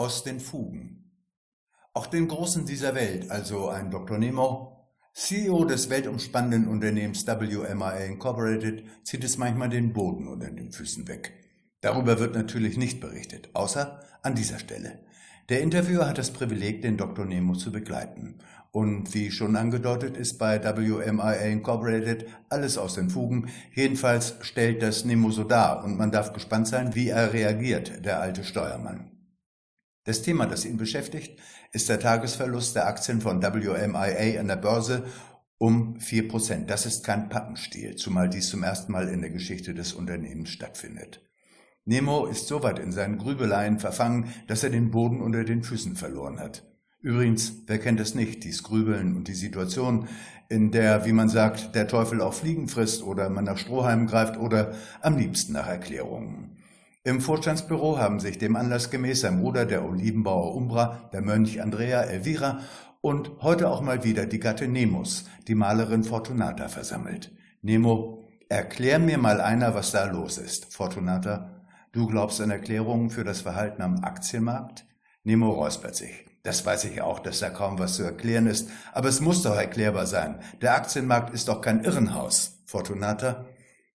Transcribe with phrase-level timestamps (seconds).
[0.00, 1.12] aus den Fugen.
[1.92, 4.16] Auch den Großen dieser Welt, also ein Dr.
[4.16, 11.06] Nemo, CEO des weltumspannenden Unternehmens WMIA Incorporated, zieht es manchmal den Boden unter den Füßen
[11.06, 11.34] weg.
[11.82, 15.00] Darüber wird natürlich nicht berichtet, außer an dieser Stelle.
[15.50, 17.26] Der Interviewer hat das Privileg, den Dr.
[17.26, 18.38] Nemo zu begleiten.
[18.70, 23.50] Und wie schon angedeutet ist bei WMIA Incorporated alles aus den Fugen.
[23.74, 28.22] Jedenfalls stellt das Nemo so dar und man darf gespannt sein, wie er reagiert, der
[28.22, 29.19] alte Steuermann.
[30.04, 31.38] Das Thema, das ihn beschäftigt,
[31.72, 35.04] ist der Tagesverlust der Aktien von WMIA an der Börse
[35.58, 36.70] um vier Prozent.
[36.70, 41.22] Das ist kein Pappenstiel, zumal dies zum ersten Mal in der Geschichte des Unternehmens stattfindet.
[41.84, 45.96] Nemo ist so weit in seinen Grübeleien verfangen, dass er den Boden unter den Füßen
[45.96, 46.66] verloren hat.
[47.02, 50.08] Übrigens, wer kennt es nicht, dies Grübeln und die Situation,
[50.48, 54.36] in der, wie man sagt, der Teufel auch Fliegen frisst oder man nach Strohhalmen greift
[54.36, 56.56] oder am liebsten nach Erklärungen.
[57.02, 62.02] Im Vorstandsbüro haben sich dem Anlass gemäß sein Bruder, der Olivenbauer Umbra, der Mönch Andrea
[62.02, 62.60] Elvira
[63.00, 67.32] und heute auch mal wieder die Gattin Nemos, die Malerin Fortunata, versammelt.
[67.62, 70.74] Nemo, erklär mir mal einer, was da los ist.
[70.74, 71.60] Fortunata,
[71.92, 74.86] Du glaubst an Erklärungen für das Verhalten am Aktienmarkt?
[75.24, 76.24] Nemo räuspert sich.
[76.44, 79.56] Das weiß ich auch, dass da kaum was zu erklären ist, aber es muss doch
[79.56, 80.38] erklärbar sein.
[80.62, 82.62] Der Aktienmarkt ist doch kein Irrenhaus.
[82.64, 83.44] Fortunata?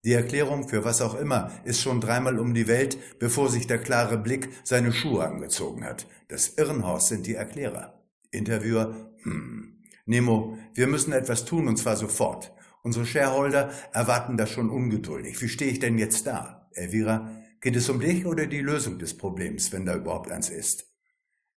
[0.05, 3.79] Die Erklärung für was auch immer ist schon dreimal um die Welt, bevor sich der
[3.79, 6.06] klare Blick seine Schuhe angezogen hat.
[6.29, 8.03] Das Irrenhaus sind die Erklärer.
[8.31, 9.83] Interviewer, hm.
[10.06, 12.53] Nemo, wir müssen etwas tun und zwar sofort.
[12.83, 15.41] Unsere Shareholder erwarten das schon ungeduldig.
[15.43, 16.69] Wie stehe ich denn jetzt da?
[16.73, 17.31] Elvira,
[17.62, 20.87] Geht es um dich oder die Lösung des Problems, wenn da überhaupt eins ist?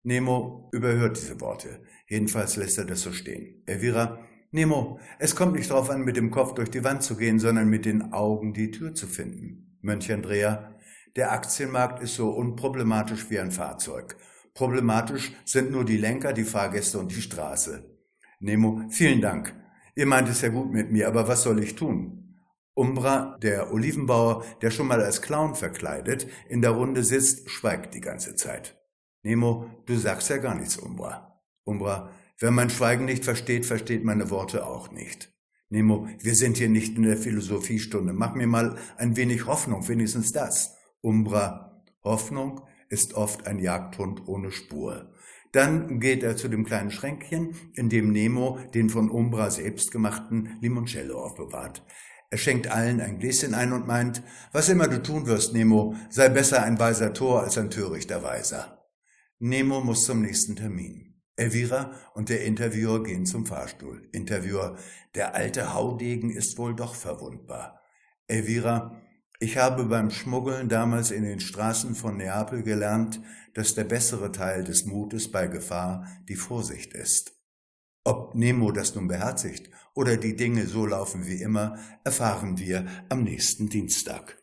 [0.03, 1.85] Nemo überhört diese Worte.
[2.09, 3.63] Jedenfalls lässt er das so stehen.
[3.67, 4.19] Elvira,
[4.55, 7.70] Nemo, es kommt nicht darauf an, mit dem Kopf durch die Wand zu gehen, sondern
[7.70, 9.78] mit den Augen die Tür zu finden.
[9.81, 10.75] Mönch Andrea,
[11.17, 14.14] der Aktienmarkt ist so unproblematisch wie ein Fahrzeug.
[14.52, 17.96] Problematisch sind nur die Lenker, die Fahrgäste und die Straße.
[18.40, 19.55] Nemo, vielen Dank.
[19.95, 22.39] Ihr meint es ja gut mit mir, aber was soll ich tun?
[22.74, 28.01] Umbra, der Olivenbauer, der schon mal als Clown verkleidet in der Runde sitzt, schweigt die
[28.02, 28.79] ganze Zeit.
[29.23, 31.40] Nemo, du sagst ja gar nichts, Umbra.
[31.64, 32.11] Umbra,
[32.42, 35.33] wer mein Schweigen nicht versteht, versteht meine Worte auch nicht.
[35.70, 38.13] Nemo, wir sind hier nicht in der Philosophiestunde.
[38.13, 40.77] Mach mir mal ein wenig Hoffnung, wenigstens das.
[41.01, 42.61] Umbra, Hoffnung
[42.91, 45.14] ist oft ein Jagdhund ohne Spur.
[45.52, 50.58] Dann geht er zu dem kleinen Schränkchen, in dem Nemo den von Umbra selbst gemachten
[50.61, 51.85] Limoncello aufbewahrt.
[52.31, 56.29] Er schenkt allen ein Gläschen ein und meint, was immer du tun wirst, Nemo, sei
[56.29, 58.86] besser ein weiser Tor als ein törichter Weiser.
[59.39, 61.11] Nemo muss zum nächsten Termin.
[61.42, 64.08] Elvira und der Interviewer gehen zum Fahrstuhl.
[64.13, 64.77] Interviewer,
[65.17, 67.80] der alte Haudegen ist wohl doch verwundbar.
[68.29, 69.03] Elvira,
[69.41, 73.20] ich habe beim Schmuggeln damals in den Straßen von Neapel gelernt,
[73.55, 77.33] dass der bessere Teil des Mutes bei Gefahr die Vorsicht ist.
[78.05, 83.25] Ob Nemo das nun beherzigt oder die Dinge so laufen wie immer, erfahren wir am
[83.25, 84.42] nächsten Dienstag.